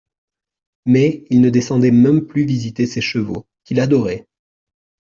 [0.87, 4.25] Mais, il ne descendait même plus visiter ses chevaux, qu'il adorait.